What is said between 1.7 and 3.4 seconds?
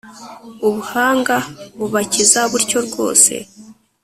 bubakiza butyo rwose